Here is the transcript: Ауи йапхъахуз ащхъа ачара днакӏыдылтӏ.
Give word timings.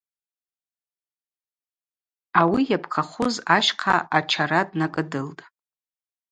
Ауи 2.39 2.61
йапхъахуз 2.69 3.35
ащхъа 3.55 3.95
ачара 4.17 4.61
днакӏыдылтӏ. 4.69 5.41